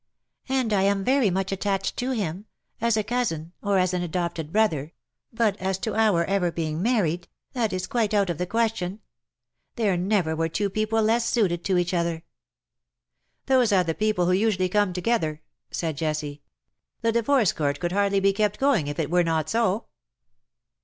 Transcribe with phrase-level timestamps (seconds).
[0.49, 2.45] ^^'^ And I am very much attached to him—
[2.81, 4.93] as a cousin— or as an adopted brother;
[5.31, 9.01] but as to our ever being married— that is quite out of the question.
[9.75, 12.23] There never were two people less suited to each other.''"
[13.45, 16.33] Those are the peo]3le who usually come to gether/' said J essie;
[16.99, 19.85] ^' the Divorce Court could hardly be kept going if it were not so."